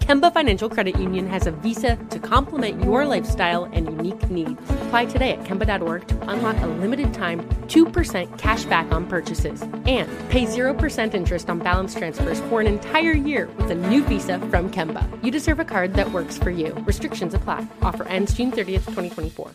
[0.00, 4.60] Kemba Financial Credit Union has a visa to complement your lifestyle and unique needs.
[4.70, 10.08] Apply today at Kemba.org to unlock a limited time 2% cash back on purchases and
[10.30, 14.70] pay 0% interest on balance transfers for an entire year with a new visa from
[14.70, 15.06] Kemba.
[15.22, 16.72] You deserve a card that works for you.
[16.86, 17.66] Restrictions apply.
[17.82, 19.52] Offer ends June 30th, 2024.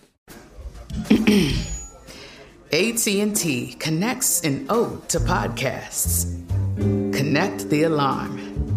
[2.72, 6.32] AT&T connects an ode to podcasts.
[6.78, 8.45] Connect the alarm.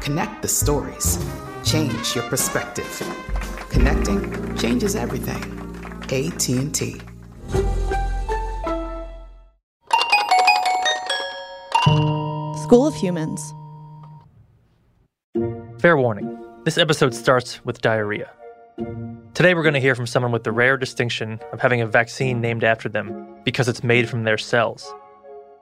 [0.00, 1.18] Connect the stories.
[1.64, 2.86] Change your perspective.
[3.68, 5.42] Connecting changes everything.
[6.04, 7.00] AT&T.
[12.62, 13.54] School of Humans.
[15.80, 18.30] Fair warning this episode starts with diarrhea.
[19.34, 22.40] Today, we're going to hear from someone with the rare distinction of having a vaccine
[22.40, 24.92] named after them because it's made from their cells.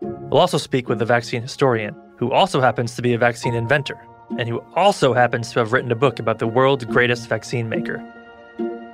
[0.00, 4.00] We'll also speak with a vaccine historian who also happens to be a vaccine inventor
[4.38, 8.04] and who also happens to have written a book about the world's greatest vaccine maker.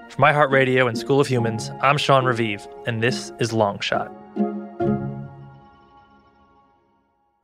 [0.09, 4.13] For iHeartRadio and School of Humans, I'm Sean Revive, and this is Long Shot.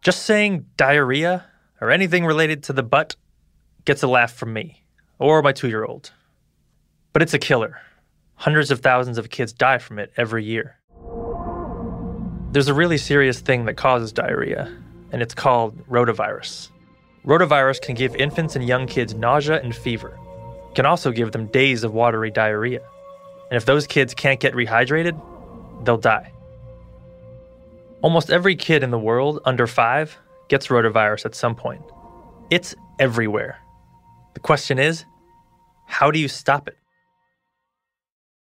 [0.02, 1.44] Just saying diarrhea
[1.80, 3.16] or anything related to the butt
[3.84, 4.84] gets a laugh from me
[5.18, 6.12] or my two year old.
[7.12, 7.80] But it's a killer.
[8.34, 10.78] Hundreds of thousands of kids die from it every year.
[12.52, 14.74] There's a really serious thing that causes diarrhea,
[15.10, 16.70] and it's called rotavirus.
[17.28, 20.18] Rotavirus can give infants and young kids nausea and fever.
[20.70, 22.80] It can also give them days of watery diarrhea.
[23.50, 25.20] And if those kids can't get rehydrated,
[25.84, 26.32] they'll die.
[28.00, 30.16] Almost every kid in the world under five
[30.48, 31.82] gets rotavirus at some point.
[32.48, 33.58] It's everywhere.
[34.32, 35.04] The question is
[35.84, 36.78] how do you stop it?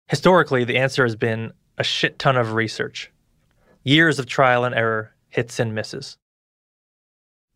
[0.07, 3.11] Historically, the answer has been a shit ton of research,
[3.83, 6.17] years of trial and error, hits and misses.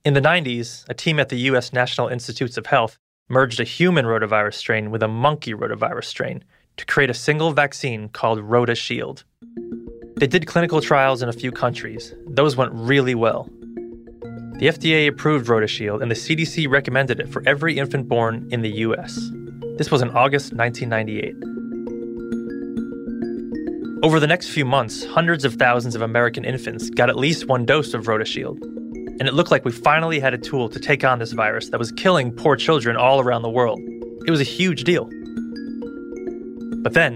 [0.06, 1.74] In the 90s, a team at the U.S.
[1.74, 6.44] National Institutes of Health merged a human rotavirus strain with a monkey rotavirus strain
[6.78, 9.24] to create a single vaccine called RotaShield.
[10.18, 12.14] They did clinical trials in a few countries.
[12.28, 13.50] Those went really well.
[14.60, 18.70] The FDA approved RotaShield and the CDC recommended it for every infant born in the
[18.86, 19.32] US.
[19.80, 21.34] This was in August 1998.
[24.04, 27.66] Over the next few months, hundreds of thousands of American infants got at least one
[27.66, 28.84] dose of RotaShield.
[29.18, 31.80] And it looked like we finally had a tool to take on this virus that
[31.80, 33.80] was killing poor children all around the world.
[34.28, 35.06] It was a huge deal.
[36.84, 37.16] But then,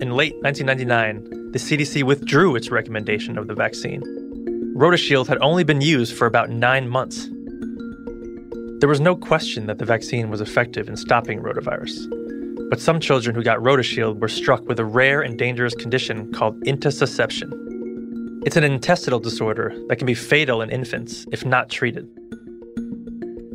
[0.00, 4.00] in late 1999, the CDC withdrew its recommendation of the vaccine.
[4.76, 7.28] RotaShield had only been used for about nine months.
[8.78, 12.08] There was no question that the vaccine was effective in stopping rotavirus.
[12.70, 16.60] But some children who got RotaShield were struck with a rare and dangerous condition called
[16.60, 17.50] intussusception.
[18.42, 22.08] It's an intestinal disorder that can be fatal in infants if not treated.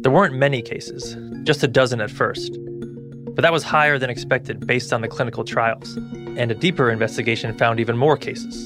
[0.03, 2.55] There weren't many cases, just a dozen at first.
[3.33, 7.57] But that was higher than expected based on the clinical trials, and a deeper investigation
[7.57, 8.65] found even more cases.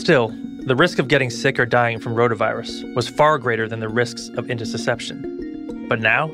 [0.00, 0.28] Still,
[0.64, 4.30] the risk of getting sick or dying from rotavirus was far greater than the risks
[4.38, 5.88] of intussusception.
[5.90, 6.30] But now,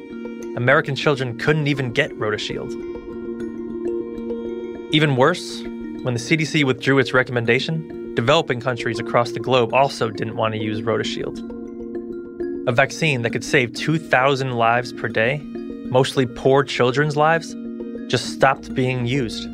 [0.57, 2.71] American children couldn't even get RotaShield.
[4.93, 5.63] Even worse,
[6.05, 10.59] when the CDC withdrew its recommendation, developing countries across the globe also didn't want to
[10.61, 11.38] use RotaShield.
[12.67, 15.38] A vaccine that could save 2,000 lives per day,
[15.85, 17.55] mostly poor children's lives,
[18.09, 19.44] just stopped being used.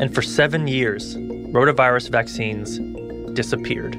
[0.00, 2.78] And for seven years, rotavirus vaccines
[3.34, 3.96] disappeared.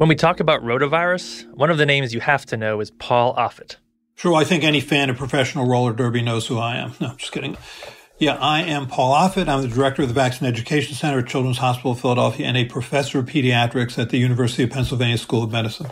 [0.00, 3.36] When we talk about rotavirus, one of the names you have to know is Paul
[3.36, 3.76] Offit.
[4.16, 6.94] Sure, I think any fan of professional roller derby knows who I am.
[7.00, 7.56] No, just kidding.
[8.20, 9.46] Yeah, I am Paul Offit.
[9.48, 12.64] I'm the director of the Vaccine Education Center at Children's Hospital of Philadelphia and a
[12.64, 15.86] professor of pediatrics at the University of Pennsylvania School of Medicine.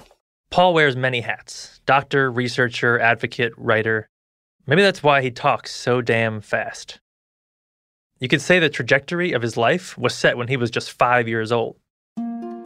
[0.51, 4.09] Paul wears many hats doctor, researcher, advocate, writer.
[4.67, 6.99] Maybe that's why he talks so damn fast.
[8.19, 11.29] You could say the trajectory of his life was set when he was just five
[11.29, 11.77] years old.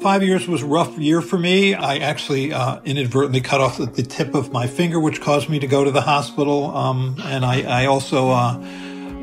[0.00, 1.74] Five years was a rough year for me.
[1.74, 5.66] I actually uh, inadvertently cut off the, tip of my finger, which caused me to
[5.66, 6.74] go to the hospital.
[6.74, 8.64] Um, and I, I also uh,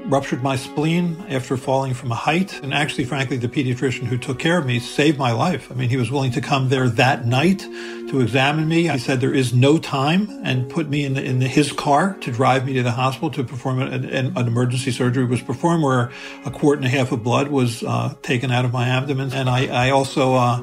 [0.07, 2.62] ruptured my spleen after falling from a height.
[2.63, 5.69] And actually, frankly, the pediatrician who took care of me saved my life.
[5.69, 8.88] I mean, he was willing to come there that night to examine me.
[8.88, 12.15] He said there is no time and put me in, the, in the, his car
[12.21, 15.83] to drive me to the hospital to perform an, an, an, emergency surgery was performed
[15.83, 16.10] where
[16.45, 19.33] a quart and a half of blood was uh, taken out of my abdomen.
[19.33, 20.62] And I, I also uh,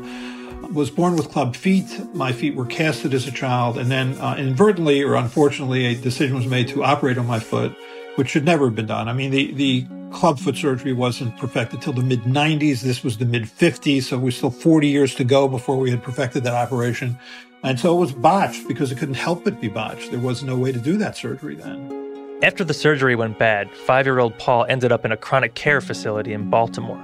[0.72, 1.86] was born with club feet.
[2.14, 3.76] My feet were casted as a child.
[3.76, 7.76] And then uh, inadvertently or unfortunately, a decision was made to operate on my foot
[8.16, 9.08] which should never have been done.
[9.08, 12.80] I mean, the, the clubfoot surgery wasn't perfected till the mid 90s.
[12.80, 16.02] This was the mid 50s, so we're still 40 years to go before we had
[16.02, 17.18] perfected that operation.
[17.62, 20.10] And so it was botched because it couldn't help but be botched.
[20.10, 22.38] There was no way to do that surgery then.
[22.42, 25.80] After the surgery went bad, five year old Paul ended up in a chronic care
[25.80, 27.02] facility in Baltimore.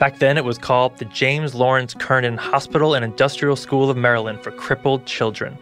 [0.00, 4.42] Back then, it was called the James Lawrence Kernan Hospital and Industrial School of Maryland
[4.42, 5.56] for Crippled Children.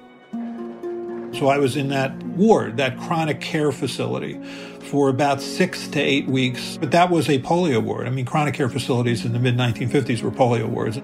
[1.34, 4.40] So I was in that ward, that chronic care facility
[4.80, 6.76] for about six to eight weeks.
[6.76, 8.06] But that was a polio ward.
[8.06, 11.00] I mean, chronic care facilities in the mid 1950s were polio wards.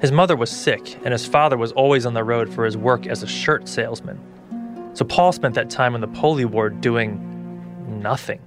[0.00, 3.06] His mother was sick, and his father was always on the road for his work
[3.06, 4.18] as a shirt salesman.
[4.94, 8.40] So Paul spent that time in the polio ward doing nothing.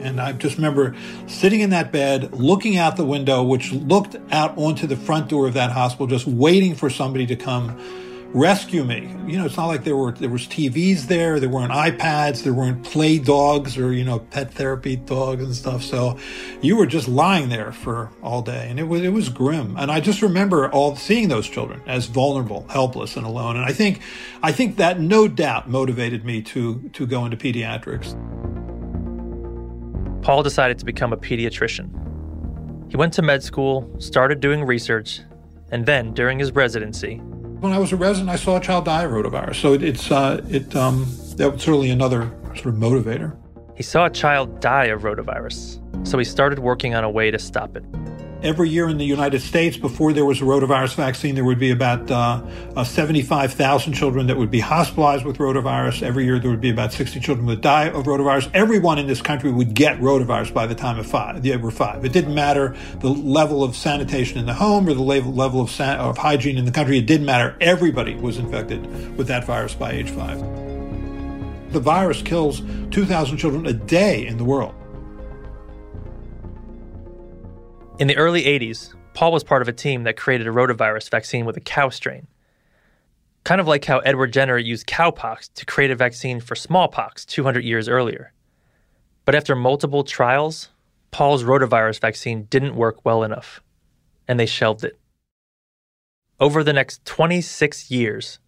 [0.00, 0.94] And I just remember
[1.26, 5.48] sitting in that bed, looking out the window, which looked out onto the front door
[5.48, 7.76] of that hospital, just waiting for somebody to come
[8.34, 9.14] rescue me.
[9.26, 12.52] You know, it's not like there were there was TVs there, there weren't iPads, there
[12.52, 15.82] weren't play dogs or you know pet therapy dogs and stuff.
[15.82, 16.18] So
[16.60, 19.76] you were just lying there for all day, and it was it was grim.
[19.76, 23.56] And I just remember all seeing those children as vulnerable, helpless, and alone.
[23.56, 24.02] And I think
[24.42, 28.14] I think that no doubt motivated me to to go into pediatrics.
[30.22, 31.94] Paul decided to become a pediatrician.
[32.90, 35.20] He went to med school, started doing research,
[35.70, 37.20] and then during his residency,
[37.60, 39.56] when I was a resident, I saw a child die of rotavirus.
[39.56, 41.06] So it, it's uh, it um,
[41.36, 43.36] that was certainly another sort of motivator.
[43.76, 47.38] He saw a child die of rotavirus, so he started working on a way to
[47.38, 47.84] stop it.
[48.40, 51.72] Every year in the United States, before there was a rotavirus vaccine, there would be
[51.72, 52.40] about uh,
[52.76, 56.04] uh, 75,000 children that would be hospitalized with rotavirus.
[56.04, 58.48] Every year, there would be about 60 children would die of rotavirus.
[58.54, 61.42] Everyone in this country would get rotavirus by the time of five.
[61.42, 62.04] They were five.
[62.04, 65.98] It didn't matter the level of sanitation in the home or the level of, san-
[65.98, 66.96] of hygiene in the country.
[66.96, 67.56] It didn't matter.
[67.60, 70.38] Everybody was infected with that virus by age five.
[71.72, 72.62] The virus kills
[72.92, 74.77] 2,000 children a day in the world.
[77.98, 81.44] In the early 80s, Paul was part of a team that created a rotavirus vaccine
[81.44, 82.28] with a cow strain.
[83.42, 87.64] Kind of like how Edward Jenner used cowpox to create a vaccine for smallpox 200
[87.64, 88.32] years earlier.
[89.24, 90.68] But after multiple trials,
[91.10, 93.60] Paul's rotavirus vaccine didn't work well enough,
[94.28, 94.96] and they shelved it.
[96.38, 98.38] Over the next 26 years,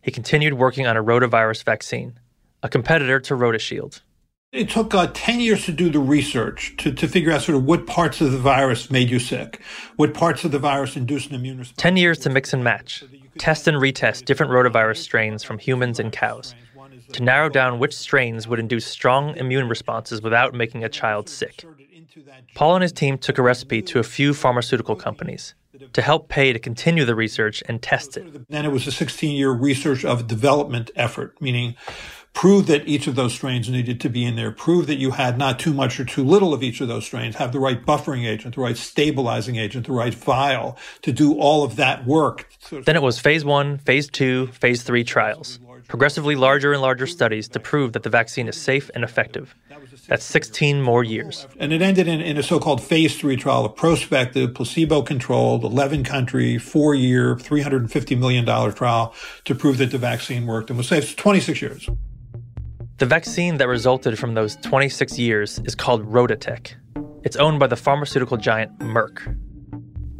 [0.00, 2.18] he continued working on a rotavirus vaccine,
[2.62, 4.00] a competitor to RotaShield.
[4.54, 7.64] It took uh, 10 years to do the research to, to figure out sort of
[7.64, 9.60] what parts of the virus made you sick,
[9.96, 11.76] what parts of the virus induced an immune response.
[11.76, 13.02] 10 years to mix and match,
[13.36, 16.54] test and retest different rotavirus strains from humans and cows
[17.12, 21.64] to narrow down which strains would induce strong immune responses without making a child sick.
[22.54, 25.56] Paul and his team took a recipe to a few pharmaceutical companies
[25.94, 28.48] to help pay to continue the research and test it.
[28.48, 31.74] Then it was a 16 year research of development effort, meaning
[32.34, 35.38] prove that each of those strains needed to be in there, prove that you had
[35.38, 38.26] not too much or too little of each of those strains, have the right buffering
[38.26, 42.50] agent, the right stabilizing agent, the right vial to do all of that work.
[42.70, 47.48] Then it was phase one, phase two, phase three trials, progressively larger and larger studies
[47.48, 49.54] to prove that the vaccine is safe and effective.
[50.08, 51.46] That's 16 more years.
[51.58, 55.62] And it ended in, in a so called phase three trial, a prospective, placebo controlled,
[55.62, 59.14] 11 country, four year, $350 million trial
[59.44, 61.14] to prove that the vaccine worked and was safe.
[61.16, 61.88] 26 years.
[62.98, 66.74] The vaccine that resulted from those 26 years is called RotaTeq.
[67.24, 69.36] It's owned by the pharmaceutical giant Merck.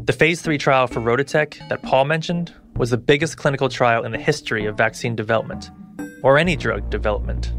[0.07, 4.11] The phase 3 trial for RotaTeq that Paul mentioned was the biggest clinical trial in
[4.11, 5.71] the history of vaccine development,
[6.25, 7.53] or any drug development.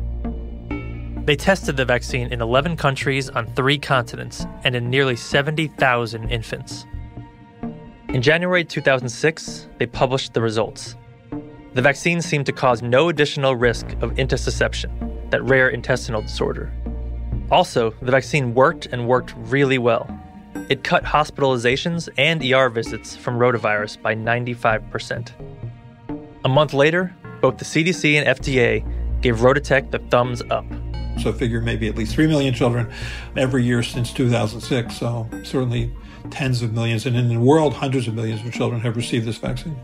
[1.25, 6.85] They tested the vaccine in 11 countries on three continents and in nearly 70,000 infants.
[8.09, 10.97] In January 2006, they published the results.
[11.75, 16.71] The vaccine seemed to cause no additional risk of intussusception, that rare intestinal disorder.
[17.51, 20.07] Also, the vaccine worked and worked really well.
[20.69, 25.31] It cut hospitalizations and ER visits from rotavirus by 95%.
[26.45, 30.65] A month later, both the CDC and FDA gave RotaTeq the thumbs up.
[31.21, 32.89] So figure maybe at least 3 million children
[33.35, 34.95] every year since 2006.
[34.95, 35.93] So certainly
[36.29, 37.05] tens of millions.
[37.05, 39.75] And in the world, hundreds of millions of children have received this vaccine.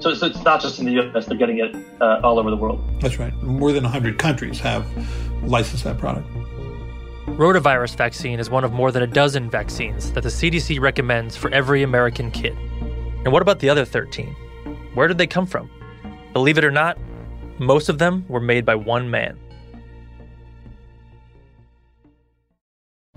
[0.00, 2.56] So, so it's not just in the US, they're getting it uh, all over the
[2.56, 2.82] world.
[3.00, 3.34] That's right.
[3.42, 4.86] More than 100 countries have
[5.42, 6.28] licensed that product.
[7.26, 11.50] Rotavirus vaccine is one of more than a dozen vaccines that the CDC recommends for
[11.52, 12.56] every American kid.
[13.24, 14.34] And what about the other 13?
[14.94, 15.70] Where did they come from?
[16.32, 16.98] Believe it or not,
[17.58, 19.38] most of them were made by one man.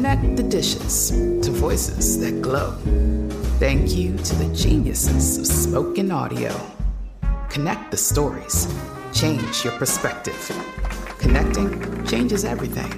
[0.00, 2.74] Connect the dishes to voices that glow.
[3.58, 6.58] Thank you to the geniuses of spoken audio.
[7.50, 8.66] Connect the stories.
[9.12, 10.50] Change your perspective.
[11.18, 12.90] Connecting changes everything.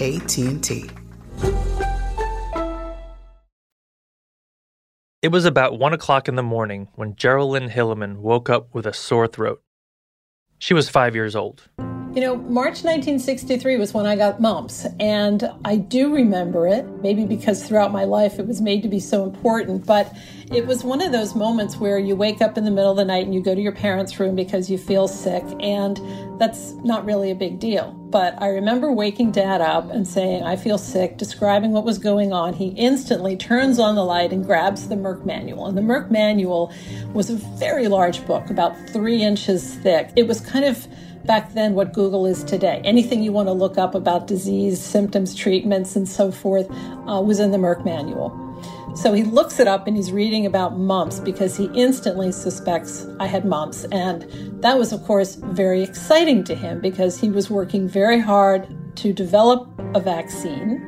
[0.00, 0.88] AT&T.
[5.20, 8.94] It was about one o'clock in the morning when Geraldine Hilleman woke up with a
[8.94, 9.62] sore throat.
[10.58, 11.68] She was five years old.
[12.12, 17.24] You know, March 1963 was when I got mumps, and I do remember it, maybe
[17.24, 20.12] because throughout my life it was made to be so important, but
[20.52, 23.04] it was one of those moments where you wake up in the middle of the
[23.04, 26.00] night and you go to your parents' room because you feel sick, and
[26.40, 27.92] that's not really a big deal.
[27.92, 32.32] But I remember waking dad up and saying, I feel sick, describing what was going
[32.32, 32.54] on.
[32.54, 35.66] He instantly turns on the light and grabs the Merck manual.
[35.66, 36.72] And the Merck manual
[37.14, 40.10] was a very large book, about three inches thick.
[40.16, 40.88] It was kind of
[41.24, 42.80] back then what Google is today.
[42.84, 47.40] Anything you want to look up about disease, symptoms, treatments, and so forth uh, was
[47.40, 48.36] in the Merck manual.
[48.96, 53.26] So he looks it up and he's reading about mumps because he instantly suspects I
[53.26, 53.84] had mumps.
[53.92, 54.22] And
[54.62, 59.12] that was, of course, very exciting to him because he was working very hard to
[59.12, 60.86] develop a vaccine.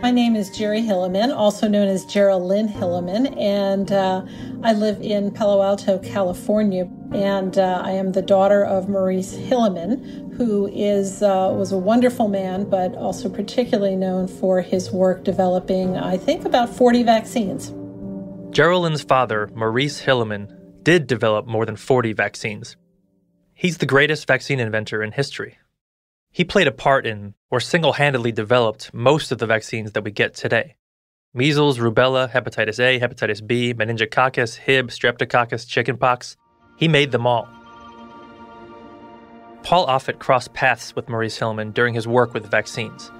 [0.00, 4.24] My name is Jerry Hilleman, also known as Geraldine Hilleman, and uh,
[4.62, 6.88] I live in Palo Alto, California.
[7.12, 12.28] And uh, I am the daughter of Maurice Hilleman, who is uh, was a wonderful
[12.28, 17.72] man, but also particularly known for his work developing, I think, about 40 vaccines.
[18.50, 22.76] Geraldine's father, Maurice Hilleman, did develop more than 40 vaccines.
[23.54, 25.58] He's the greatest vaccine inventor in history.
[26.30, 30.10] He played a part in, or single handedly developed, most of the vaccines that we
[30.10, 30.76] get today
[31.32, 36.36] measles, rubella, hepatitis A, hepatitis B, meningococcus, Hib, streptococcus, chickenpox.
[36.80, 37.46] He made them all.
[39.62, 43.10] Paul Offit crossed paths with Maurice Hilleman during his work with vaccines,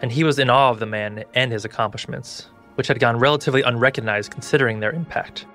[0.00, 3.62] and he was in awe of the man and his accomplishments, which had gone relatively
[3.62, 5.46] unrecognized considering their impact.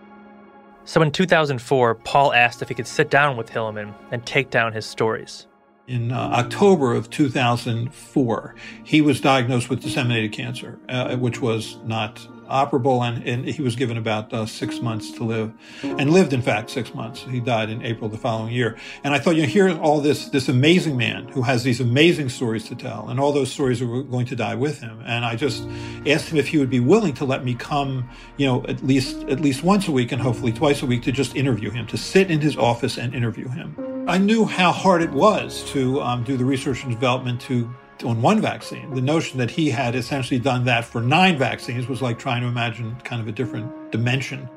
[0.84, 4.74] So in 2004, Paul asked if he could sit down with Hilleman and take down
[4.74, 5.48] his stories.
[5.88, 12.28] In uh, October of 2004, he was diagnosed with disseminated cancer, uh, which was not
[12.48, 16.42] operable, and, and he was given about uh, six months to live, and lived in
[16.42, 17.22] fact six months.
[17.22, 18.78] He died in April the following year.
[19.04, 22.30] And I thought, you know, here's all this this amazing man who has these amazing
[22.30, 25.02] stories to tell, and all those stories are going to die with him.
[25.06, 25.68] And I just
[26.06, 29.24] asked him if he would be willing to let me come, you know, at least
[29.30, 31.98] at least once a week, and hopefully twice a week, to just interview him, to
[31.98, 33.76] sit in his office and interview him.
[34.08, 37.70] I knew how hard it was to um, do the research and development to
[38.04, 38.94] on one vaccine.
[38.94, 42.48] The notion that he had essentially done that for nine vaccines was like trying to
[42.48, 44.48] imagine kind of a different dimension.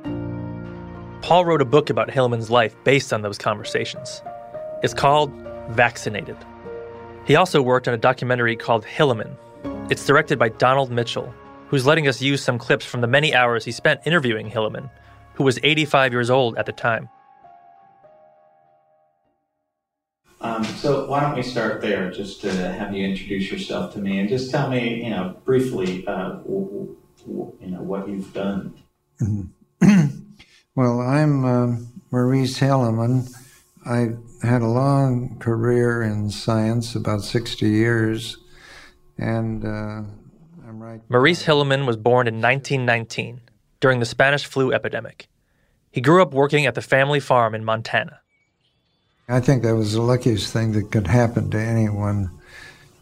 [1.22, 4.22] Paul wrote a book about Hilleman's life based on those conversations.
[4.82, 5.32] It's called
[5.70, 6.36] Vaccinated.
[7.26, 9.36] He also worked on a documentary called Hilleman.
[9.90, 11.32] It's directed by Donald Mitchell,
[11.68, 14.90] who's letting us use some clips from the many hours he spent interviewing Hilleman,
[15.34, 17.08] who was 85 years old at the time.
[20.42, 24.20] Um, so why don't we start there, just to have you introduce yourself to me
[24.20, 28.74] and just tell me, you know, briefly, uh, w- w- you know, what you've done.
[29.20, 30.06] Mm-hmm.
[30.74, 31.76] well, I'm uh,
[32.10, 33.30] Maurice Hilleman.
[33.84, 34.16] I
[34.46, 38.38] had a long career in science, about 60 years,
[39.18, 40.02] and uh,
[40.66, 41.00] I'm right.
[41.10, 43.42] Maurice Hilleman was born in 1919
[43.80, 45.28] during the Spanish flu epidemic.
[45.90, 48.20] He grew up working at the family farm in Montana.
[49.30, 52.32] I think that was the luckiest thing that could happen to anyone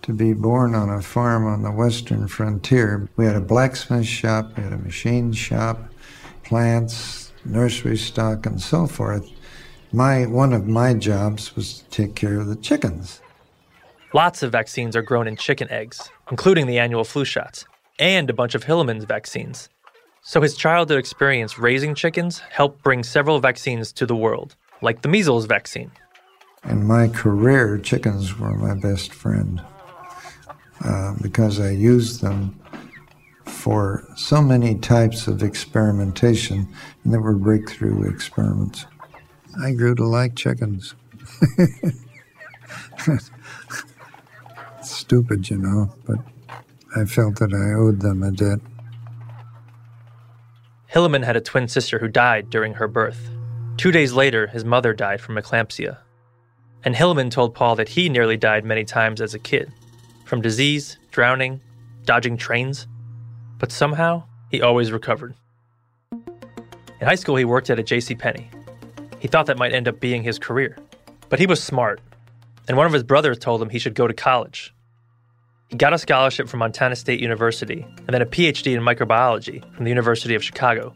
[0.03, 3.09] to be born on a farm on the western frontier.
[3.17, 5.79] We had a blacksmith shop, we had a machine shop,
[6.45, 9.27] plants, nursery stock, and so forth.
[9.91, 13.23] My one of my jobs was to take care of the chickens.
[14.13, 17.65] Lots of vaccines are grown in chicken eggs, including the annual flu shots,
[17.99, 19.71] and a bunch of Hilleman's vaccines.
[20.21, 25.09] So his childhood experience raising chickens helped bring several vaccines to the world, like the
[25.09, 25.91] measles vaccine.
[26.65, 29.62] In my career, chickens were my best friend
[30.85, 32.59] uh, because I used them
[33.45, 36.69] for so many types of experimentation,
[37.05, 38.87] and they were breakthrough experiments.
[39.62, 40.95] I grew to like chickens.
[44.83, 46.19] Stupid, you know, but
[46.97, 48.61] I felt that I owed them a debt.
[50.93, 53.31] Hilleman had a twin sister who died during her birth.
[53.77, 55.99] Two days later, his mother died from eclampsia.
[56.85, 59.73] And Hilleman told Paul that he nearly died many times as a kid
[60.25, 61.61] from disease, drowning,
[62.05, 62.87] dodging trains.
[63.59, 65.35] But somehow, he always recovered.
[66.12, 68.14] In high school, he worked at a J.C.
[68.14, 68.51] Penney.
[69.21, 70.77] He thought that might end up being his career.
[71.29, 72.01] But he was smart,
[72.67, 74.75] and one of his brothers told him he should go to college.
[75.69, 79.85] He got a scholarship from Montana State University and then a PhD in microbiology from
[79.85, 80.95] the University of Chicago.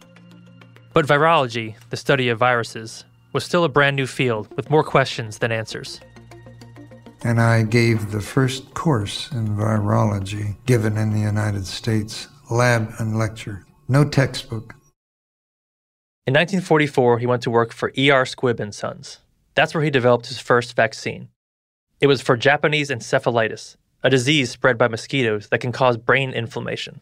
[0.95, 5.39] But virology, the study of viruses, was still a brand new field with more questions
[5.39, 6.01] than answers.
[7.25, 13.17] And I gave the first course in virology given in the United States, lab and
[13.17, 14.75] lecture, no textbook.
[16.27, 18.25] In 1944, he went to work for E.R.
[18.25, 19.19] Squibb and Sons.
[19.55, 21.29] That's where he developed his first vaccine.
[22.01, 27.01] It was for Japanese encephalitis, a disease spread by mosquitoes that can cause brain inflammation.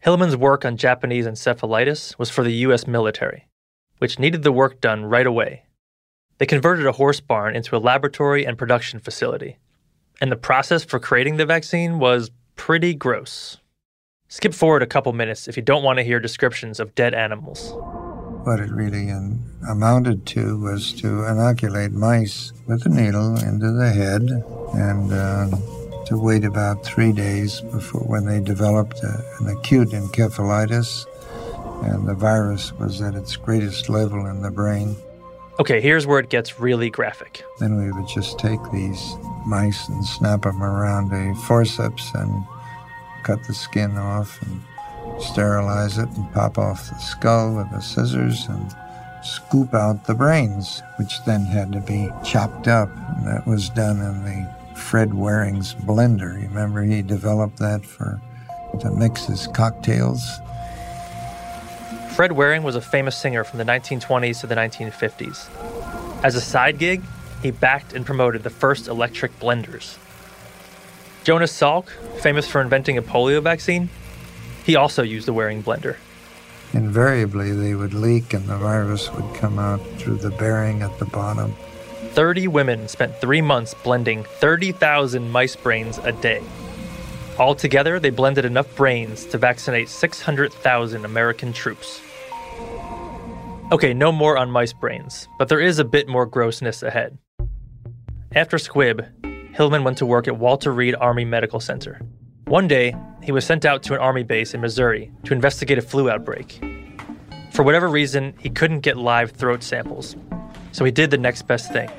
[0.00, 2.86] Hilleman's work on Japanese encephalitis was for the U.S.
[2.86, 3.48] military
[3.98, 5.64] which needed the work done right away.
[6.38, 9.58] They converted a horse barn into a laboratory and production facility.
[10.20, 13.58] And the process for creating the vaccine was pretty gross.
[14.28, 17.72] Skip forward a couple minutes if you don't want to hear descriptions of dead animals.
[18.44, 19.10] What it really
[19.68, 24.22] amounted to was to inoculate mice with a needle into the head
[24.74, 25.48] and uh,
[26.06, 31.04] to wait about three days before when they developed a, an acute encephalitis
[31.82, 34.96] and the virus was at its greatest level in the brain.
[35.60, 37.42] Okay, here's where it gets really graphic.
[37.58, 42.44] Then we would just take these mice and snap them around a forceps and
[43.24, 44.62] cut the skin off and
[45.20, 48.74] sterilize it and pop off the skull with the scissors and
[49.24, 52.88] scoop out the brains, which then had to be chopped up.
[53.16, 56.34] And that was done in the Fred Waring's blender.
[56.48, 58.20] Remember, he developed that for
[58.80, 60.40] to mix his cocktails
[62.18, 66.24] Fred Waring was a famous singer from the 1920s to the 1950s.
[66.24, 67.00] As a side gig,
[67.42, 69.98] he backed and promoted the first electric blenders.
[71.22, 73.88] Jonas Salk, famous for inventing a polio vaccine,
[74.64, 75.94] he also used a Waring blender.
[76.72, 81.04] Invariably, they would leak and the virus would come out through the bearing at the
[81.04, 81.54] bottom.
[82.14, 86.42] 30 women spent three months blending 30,000 mice brains a day.
[87.38, 92.00] Altogether, they blended enough brains to vaccinate 600,000 American troops.
[93.70, 97.18] Okay, no more on mice brains, but there is a bit more grossness ahead.
[98.34, 99.06] After Squibb,
[99.54, 102.00] Hilleman went to work at Walter Reed Army Medical Center.
[102.46, 105.82] One day, he was sent out to an army base in Missouri to investigate a
[105.82, 106.64] flu outbreak.
[107.52, 110.16] For whatever reason, he couldn't get live throat samples.
[110.72, 111.90] So he did the next best thing.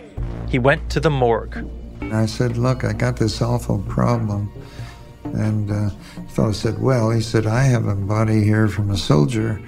[0.49, 1.69] He went to the morgue.
[2.01, 4.51] I said, Look, I got this awful problem.
[5.23, 8.97] And uh, the fellow said, Well, he said, I have a body here from a
[8.97, 9.61] soldier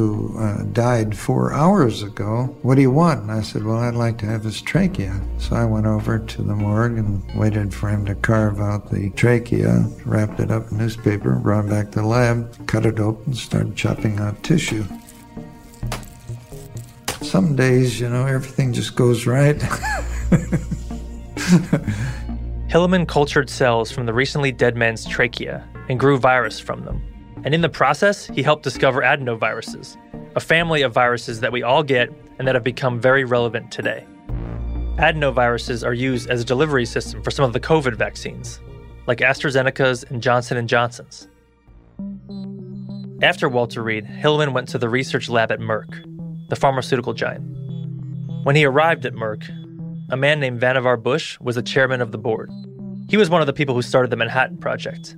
[0.00, 2.44] who uh, died four hours ago.
[2.62, 3.20] What do you want?
[3.20, 5.20] And I said, Well, I'd like to have his trachea.
[5.38, 9.10] So I went over to the morgue and waited for him to carve out the
[9.10, 13.34] trachea, wrapped it up in newspaper, brought it back to the lab, cut it open,
[13.34, 14.86] started chopping out tissue.
[17.20, 19.56] Some days, you know, everything just goes right.
[22.70, 27.02] Hilleman cultured cells from the recently dead man's trachea and grew virus from them.
[27.44, 29.96] And in the process, he helped discover adenoviruses,
[30.36, 34.06] a family of viruses that we all get and that have become very relevant today.
[34.96, 38.60] Adenoviruses are used as a delivery system for some of the COVID vaccines,
[39.06, 41.28] like AstraZeneca's and Johnson & Johnson's.
[43.22, 47.44] After Walter Reed, Hilleman went to the research lab at Merck, the pharmaceutical giant.
[48.44, 49.48] When he arrived at Merck,
[50.10, 52.50] a man named Vannevar Bush was the chairman of the board.
[53.08, 55.16] He was one of the people who started the Manhattan Project,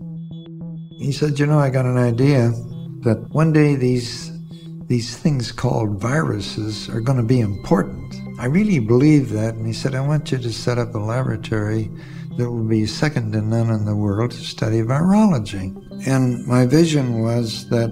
[0.99, 2.53] he said, "You know, I got an idea
[3.01, 4.31] that one day these
[4.89, 8.15] these things called viruses are going to be important.
[8.39, 11.91] I really believe that." And he said, "I want you to set up a laboratory
[12.37, 15.75] that will be second to none in the world to study virology."
[16.07, 17.91] And my vision was that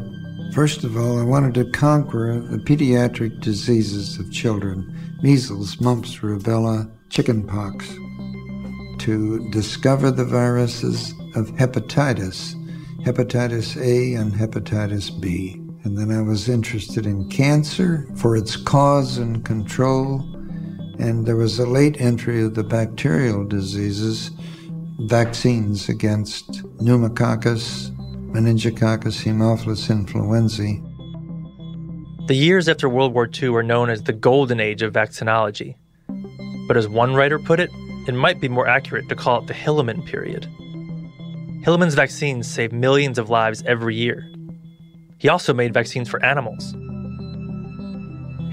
[0.52, 6.90] First of all, I wanted to conquer the pediatric diseases of children measles, mumps, rubella,
[7.08, 7.88] chickenpox,
[8.98, 12.56] to discover the viruses of hepatitis
[13.04, 15.60] hepatitis A and hepatitis B.
[15.84, 20.20] And then I was interested in cancer for its cause and control.
[20.98, 24.30] And there was a late entry of the bacterial diseases,
[24.98, 27.90] vaccines against pneumococcus,
[28.32, 30.86] meningococcus, haemophilus influenzae.
[32.26, 35.74] The years after World War II are known as the golden age of vaccinology.
[36.68, 37.70] But as one writer put it,
[38.06, 40.46] it might be more accurate to call it the Hilleman period.
[41.62, 44.31] Hilleman's vaccines save millions of lives every year.
[45.18, 46.73] He also made vaccines for animals.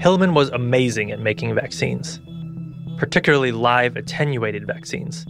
[0.02, 2.20] Hilleman was amazing at making vaccines,
[2.98, 5.24] particularly live attenuated vaccines.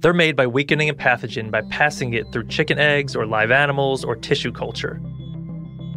[0.00, 4.04] They're made by weakening a pathogen by passing it through chicken eggs or live animals
[4.04, 5.00] or tissue culture.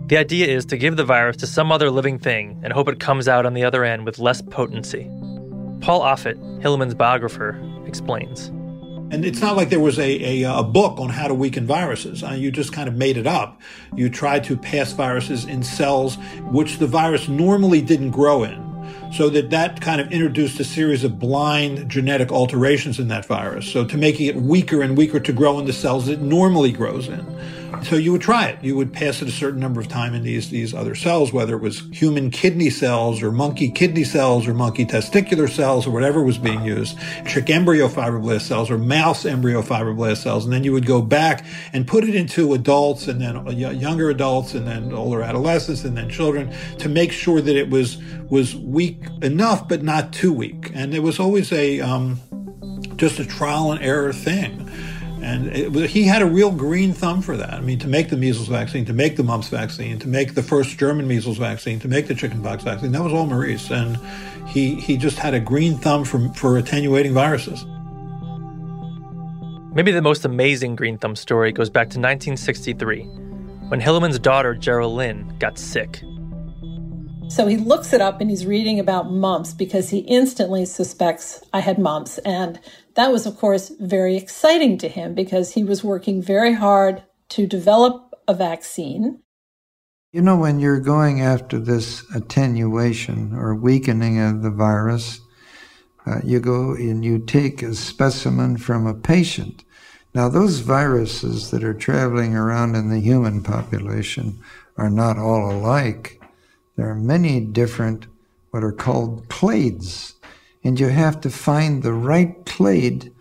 [0.07, 3.01] The idea is to give the virus to some other living thing and hope it
[3.01, 5.03] comes out on the other end with less potency.
[5.81, 8.51] Paul Offit, Hilleman's biographer, explains.
[9.13, 12.23] And it's not like there was a, a, a book on how to weaken viruses.
[12.23, 13.61] Uh, you just kind of made it up.
[13.95, 18.59] You tried to pass viruses in cells which the virus normally didn't grow in.
[19.13, 23.71] So that that kind of introduced a series of blind genetic alterations in that virus.
[23.71, 27.07] So to making it weaker and weaker to grow in the cells it normally grows
[27.07, 27.23] in.
[27.83, 28.63] So you would try it.
[28.63, 31.55] You would pass it a certain number of time in these, these other cells, whether
[31.55, 36.23] it was human kidney cells or monkey kidney cells or monkey testicular cells or whatever
[36.23, 40.45] was being used, chick embryo fibroblast cells or mouse embryo fibroblast cells.
[40.45, 44.53] And then you would go back and put it into adults and then younger adults
[44.53, 47.97] and then older adolescents and then children to make sure that it was,
[48.29, 50.71] was weak enough, but not too weak.
[50.73, 52.19] And it was always a, um,
[52.95, 54.69] just a trial and error thing.
[55.23, 57.53] And it, he had a real green thumb for that.
[57.53, 60.43] I mean, to make the measles vaccine, to make the mumps vaccine, to make the
[60.43, 63.71] first German measles vaccine, to make the chickenpox vaccine, that was all Maurice.
[63.71, 63.97] And
[64.47, 67.65] he, he just had a green thumb for, for attenuating viruses.
[69.73, 73.03] Maybe the most amazing green thumb story goes back to 1963,
[73.69, 76.03] when Hilleman's daughter, Geraldine, got sick.
[77.29, 81.61] So he looks it up and he's reading about mumps because he instantly suspects I
[81.61, 82.19] had mumps.
[82.19, 82.59] And
[82.95, 87.47] that was, of course, very exciting to him because he was working very hard to
[87.47, 89.19] develop a vaccine.
[90.11, 95.19] You know, when you're going after this attenuation or weakening of the virus,
[96.05, 99.63] uh, you go and you take a specimen from a patient.
[100.13, 104.39] Now, those viruses that are traveling around in the human population
[104.77, 106.21] are not all alike.
[106.75, 108.05] There are many different,
[108.51, 110.12] what are called clades
[110.63, 113.11] and you have to find the right clade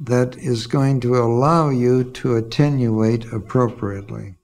[0.00, 4.36] that is going to allow you to attenuate appropriately.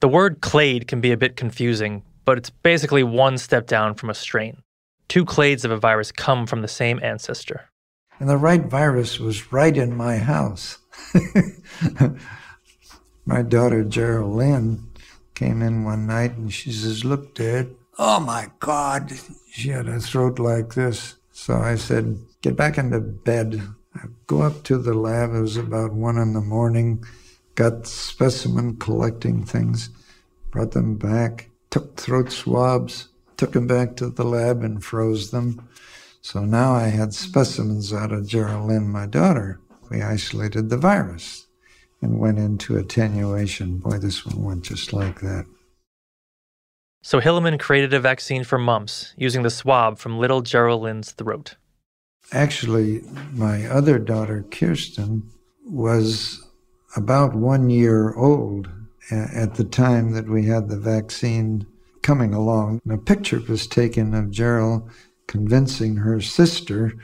[0.00, 4.10] The word clade can be a bit confusing, but it's basically one step down from
[4.10, 4.62] a strain.
[5.08, 7.70] Two clades of a virus come from the same ancestor.
[8.20, 10.78] And the right virus was right in my house.
[13.24, 14.88] my daughter Geraldine
[15.34, 19.12] came in one night and she says, Look, Dad, oh my God,
[19.50, 21.16] she had a throat like this.
[21.32, 23.60] So I said, Get back into bed.
[23.96, 25.34] I go up to the lab.
[25.34, 27.04] It was about one in the morning.
[27.56, 29.90] Got specimen collecting things,
[30.52, 35.68] brought them back, took throat swabs, took them back to the lab and froze them.
[36.20, 39.58] So now I had specimens out of Geraldine, my daughter.
[39.90, 41.48] We isolated the virus
[42.00, 43.78] and went into attenuation.
[43.78, 45.46] Boy, this one went just like that.
[47.02, 51.56] So Hilleman created a vaccine for mumps using the swab from little Geraldine's throat.
[52.32, 55.30] Actually, my other daughter, Kirsten,
[55.64, 56.44] was
[56.96, 58.68] about one year old
[59.10, 61.66] at the time that we had the vaccine
[62.02, 62.80] coming along.
[62.84, 64.90] And a picture was taken of Gerald
[65.26, 66.94] convincing her sister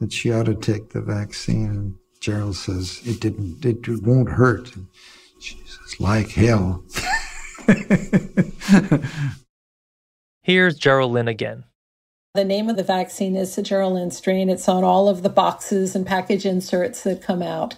[0.00, 1.70] that she ought to take the vaccine.
[1.70, 4.74] And Gerald says, it didn't, it won't hurt.
[4.74, 4.86] And
[5.40, 6.84] she says, like hell.
[10.42, 11.64] Here's Geraldine again.
[12.34, 14.48] The name of the vaccine is the Geraldine strain.
[14.48, 17.74] It's on all of the boxes and package inserts that come out.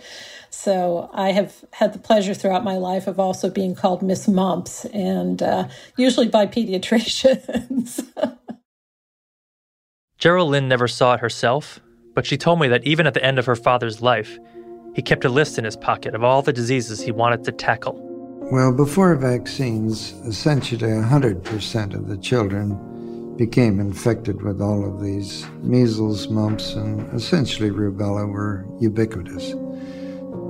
[0.50, 4.84] So I have had the pleasure throughout my life of also being called Miss Mumps,
[4.86, 8.06] and uh, usually by pediatricians.
[10.18, 11.80] Geraldine never saw it herself,
[12.14, 14.38] but she told me that even at the end of her father's life,
[14.94, 18.11] he kept a list in his pocket of all the diseases he wanted to tackle.
[18.52, 25.46] Well, before vaccines, essentially 100% of the children became infected with all of these.
[25.62, 29.54] Measles, mumps, and essentially rubella were ubiquitous.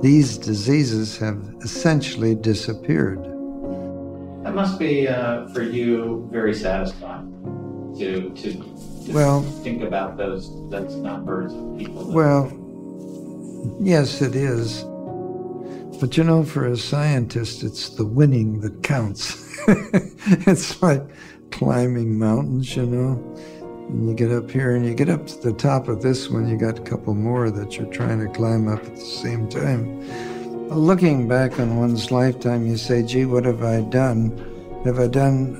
[0.01, 3.23] These diseases have essentially disappeared.
[4.43, 8.53] That must be, uh, for you, very satisfying to, to,
[9.05, 12.11] to well, think about those, those numbers of people.
[12.11, 12.51] Well,
[13.79, 14.83] yes, it is.
[16.03, 19.57] But you know, for a scientist, it's the winning that counts.
[20.45, 21.01] it's like
[21.49, 23.13] climbing mountains, you know.
[23.87, 26.49] And you get up here and you get up to the top of this one,
[26.49, 30.05] you got a couple more that you're trying to climb up at the same time.
[30.67, 34.81] Looking back on one's lifetime, you say, gee, what have I done?
[34.83, 35.55] Have I done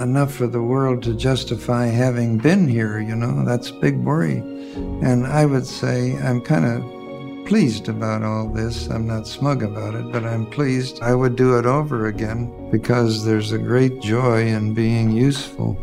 [0.00, 2.98] enough for the world to justify having been here?
[2.98, 4.38] You know, that's big worry.
[4.38, 7.01] And I would say I'm kind of
[7.46, 8.88] pleased about all this.
[8.88, 11.02] I'm not smug about it, but I'm pleased.
[11.02, 15.76] I would do it over again because there's a great joy in being useful.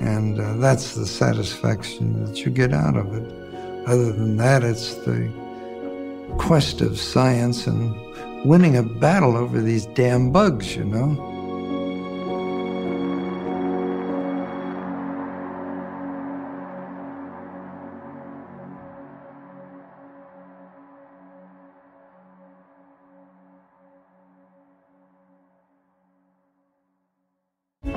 [0.00, 3.32] And uh, that's the satisfaction that you get out of it.
[3.86, 5.30] Other than that, it's the
[6.38, 7.94] quest of science and
[8.44, 11.29] winning a battle over these damn bugs, you know?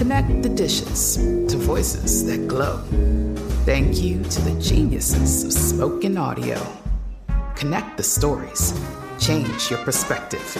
[0.00, 2.78] Connect the dishes to voices that glow.
[3.66, 6.58] Thank you to the geniuses of spoken audio.
[7.54, 8.72] Connect the stories.
[9.20, 10.56] Change your perspective.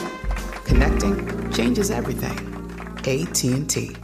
[0.66, 2.36] Connecting changes everything.
[2.98, 3.96] AT&T.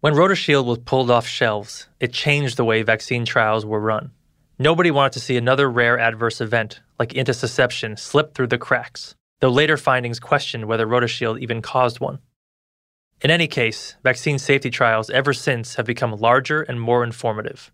[0.00, 4.10] When RotaShield was pulled off shelves, it changed the way vaccine trials were run.
[4.58, 9.14] Nobody wanted to see another rare adverse event, like intussusception, slip through the cracks,
[9.44, 12.18] though later findings questioned whether RotaShield even caused one.
[13.20, 17.70] In any case, vaccine safety trials ever since have become larger and more informative.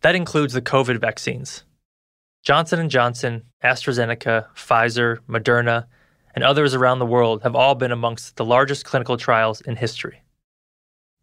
[0.00, 1.62] That includes the COVID vaccines.
[2.42, 5.86] Johnson & Johnson, AstraZeneca, Pfizer, Moderna,
[6.34, 10.24] and others around the world have all been amongst the largest clinical trials in history.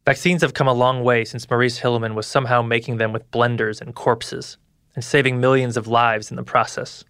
[0.05, 3.81] Vaccines have come a long way since Maurice Hilleman was somehow making them with blenders
[3.81, 4.57] and corpses,
[4.95, 7.03] and saving millions of lives in the process.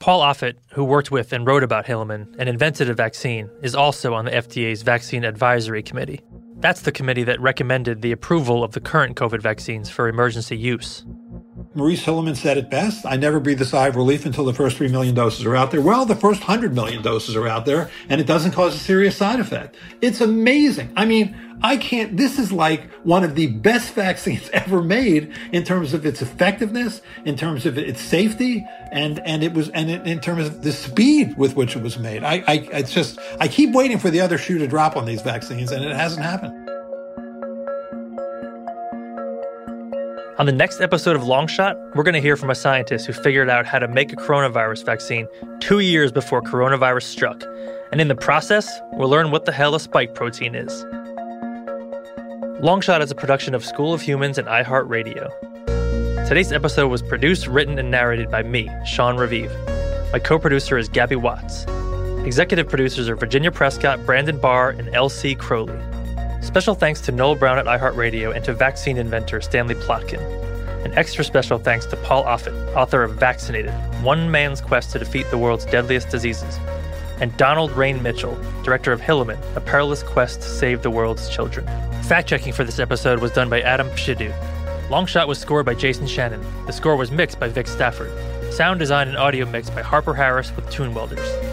[0.00, 4.14] Paul Offit, who worked with and wrote about Hilleman and invented a vaccine, is also
[4.14, 6.22] on the FDA's Vaccine Advisory Committee.
[6.56, 11.04] That's the committee that recommended the approval of the current COVID vaccines for emergency use.
[11.74, 13.06] Maurice Hilleman said it best.
[13.06, 15.70] I never breathe a sigh of relief until the first 3 million doses are out
[15.70, 15.80] there.
[15.80, 19.16] Well, the first 100 million doses are out there, and it doesn't cause a serious
[19.16, 19.76] side effect.
[20.00, 20.92] It's amazing.
[20.96, 25.64] I mean, I can't, this is like one of the best vaccines ever made in
[25.64, 30.20] terms of its effectiveness, in terms of its safety, and, and it was, and in
[30.20, 32.24] terms of the speed with which it was made.
[32.24, 35.22] I, I, it's just, I keep waiting for the other shoe to drop on these
[35.22, 36.79] vaccines, and it hasn't happened.
[40.40, 43.50] On the next episode of Longshot, we're going to hear from a scientist who figured
[43.50, 45.28] out how to make a coronavirus vaccine
[45.60, 47.44] two years before coronavirus struck.
[47.92, 50.72] And in the process, we'll learn what the hell a spike protein is.
[52.62, 56.26] Longshot is a production of School of Humans and iHeartRadio.
[56.26, 59.54] Today's episode was produced, written, and narrated by me, Sean Revive.
[60.10, 61.66] My co producer is Gabby Watts.
[62.24, 65.34] Executive producers are Virginia Prescott, Brandon Barr, and L.C.
[65.34, 65.78] Crowley.
[66.42, 70.20] Special thanks to Noel Brown at iHeartRadio and to vaccine inventor Stanley Plotkin.
[70.84, 73.72] An extra special thanks to Paul Offit, author of Vaccinated
[74.02, 76.58] One Man's Quest to Defeat the World's Deadliest Diseases,
[77.20, 81.66] and Donald Rayne Mitchell, director of Hilleman, A Perilous Quest to Save the World's Children.
[82.04, 84.32] Fact checking for this episode was done by Adam Pshidu.
[84.88, 86.44] Longshot was scored by Jason Shannon.
[86.66, 88.10] The score was mixed by Vic Stafford.
[88.52, 91.49] Sound design and audio mixed by Harper Harris with Tune Welders.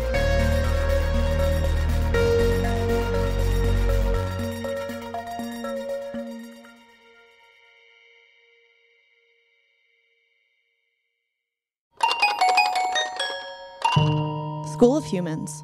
[14.77, 15.63] School of Humans.